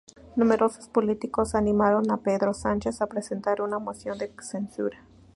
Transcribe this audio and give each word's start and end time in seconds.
Numerosos 0.35 0.87
políticos 0.89 1.53
animaron 1.53 2.09
a 2.09 2.17
Pedro 2.17 2.55
Sánchez 2.55 3.03
a 3.03 3.07
presentar 3.07 3.61
una 3.61 3.77
moción 3.77 4.17
de 4.17 4.33
censura. 4.41 5.05